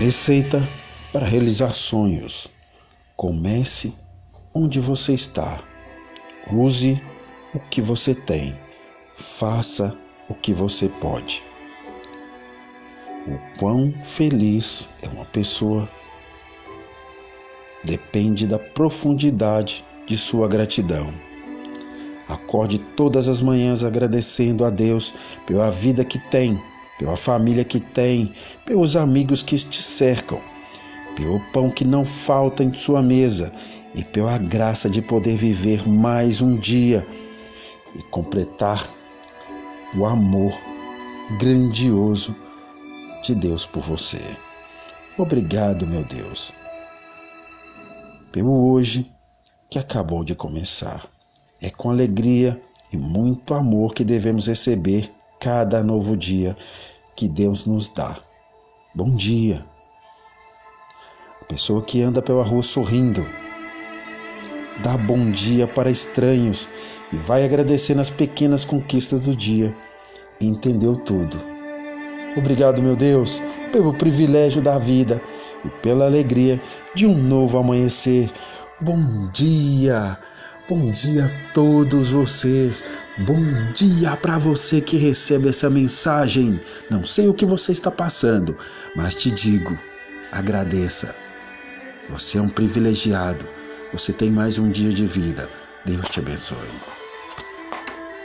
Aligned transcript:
Receita 0.00 0.66
para 1.12 1.26
realizar 1.26 1.74
sonhos. 1.74 2.48
Comece 3.14 3.92
onde 4.54 4.80
você 4.80 5.12
está. 5.12 5.62
Use 6.50 6.98
o 7.54 7.58
que 7.58 7.82
você 7.82 8.14
tem. 8.14 8.56
Faça 9.14 9.94
o 10.26 10.32
que 10.32 10.54
você 10.54 10.88
pode. 10.88 11.42
O 13.26 13.58
quão 13.58 13.92
feliz 14.02 14.88
é 15.02 15.08
uma 15.08 15.26
pessoa 15.26 15.86
depende 17.84 18.46
da 18.46 18.58
profundidade 18.58 19.84
de 20.06 20.16
sua 20.16 20.48
gratidão. 20.48 21.12
Acorde 22.26 22.78
todas 22.96 23.28
as 23.28 23.42
manhãs 23.42 23.84
agradecendo 23.84 24.64
a 24.64 24.70
Deus 24.70 25.12
pela 25.44 25.70
vida 25.70 26.02
que 26.06 26.18
tem 26.30 26.58
pela 27.00 27.16
família 27.16 27.64
que 27.64 27.80
tem, 27.80 28.30
pelos 28.66 28.94
amigos 28.94 29.42
que 29.42 29.56
te 29.56 29.82
cercam, 29.82 30.38
pelo 31.16 31.40
pão 31.50 31.70
que 31.70 31.82
não 31.82 32.04
falta 32.04 32.62
em 32.62 32.74
sua 32.74 33.00
mesa 33.00 33.50
e 33.94 34.04
pela 34.04 34.36
graça 34.36 34.90
de 34.90 35.00
poder 35.00 35.34
viver 35.34 35.88
mais 35.88 36.42
um 36.42 36.58
dia 36.58 37.06
e 37.96 38.02
completar 38.10 38.86
o 39.96 40.04
amor 40.04 40.52
grandioso 41.40 42.36
de 43.24 43.34
Deus 43.34 43.64
por 43.64 43.82
você. 43.82 44.20
Obrigado, 45.16 45.86
meu 45.86 46.04
Deus, 46.04 46.52
pelo 48.30 48.72
hoje 48.72 49.10
que 49.70 49.78
acabou 49.78 50.22
de 50.22 50.34
começar. 50.34 51.06
É 51.62 51.70
com 51.70 51.88
alegria 51.88 52.60
e 52.92 52.98
muito 52.98 53.54
amor 53.54 53.94
que 53.94 54.04
devemos 54.04 54.46
receber 54.46 55.10
cada 55.40 55.82
novo 55.82 56.14
dia 56.14 56.54
que 57.20 57.28
Deus 57.28 57.66
nos 57.66 57.86
dá. 57.90 58.18
Bom 58.94 59.14
dia. 59.14 59.62
A 61.42 61.44
pessoa 61.44 61.82
que 61.82 62.00
anda 62.00 62.22
pela 62.22 62.42
rua 62.42 62.62
sorrindo, 62.62 63.26
dá 64.82 64.96
bom 64.96 65.30
dia 65.30 65.66
para 65.66 65.90
estranhos 65.90 66.70
e 67.12 67.16
vai 67.16 67.44
agradecendo 67.44 68.00
as 68.00 68.08
pequenas 68.08 68.64
conquistas 68.64 69.20
do 69.20 69.36
dia. 69.36 69.76
Entendeu 70.40 70.96
tudo. 70.96 71.38
Obrigado, 72.38 72.80
meu 72.80 72.96
Deus, 72.96 73.42
pelo 73.70 73.92
privilégio 73.92 74.62
da 74.62 74.78
vida 74.78 75.20
e 75.62 75.68
pela 75.68 76.06
alegria 76.06 76.58
de 76.94 77.06
um 77.06 77.14
novo 77.14 77.58
amanhecer. 77.58 78.30
Bom 78.80 79.28
dia! 79.30 80.16
Bom 80.70 80.88
dia 80.92 81.26
a 81.26 81.52
todos 81.52 82.12
vocês. 82.12 82.84
Bom 83.26 83.70
dia 83.74 84.16
para 84.16 84.38
você 84.38 84.80
que 84.80 84.96
recebe 84.96 85.50
essa 85.50 85.68
mensagem. 85.68 86.58
Não 86.88 87.04
sei 87.04 87.28
o 87.28 87.34
que 87.34 87.44
você 87.44 87.70
está 87.70 87.90
passando, 87.90 88.56
mas 88.96 89.14
te 89.14 89.30
digo: 89.30 89.78
agradeça. 90.32 91.14
Você 92.08 92.38
é 92.38 92.42
um 92.42 92.48
privilegiado. 92.48 93.46
Você 93.92 94.10
tem 94.12 94.30
mais 94.30 94.58
um 94.58 94.70
dia 94.70 94.90
de 94.90 95.04
vida. 95.04 95.50
Deus 95.84 96.08
te 96.08 96.20
abençoe. 96.20 96.56